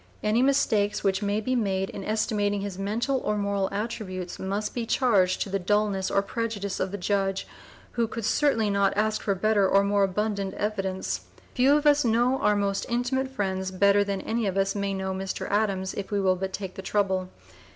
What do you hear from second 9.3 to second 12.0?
better or more abundant evidence. Few of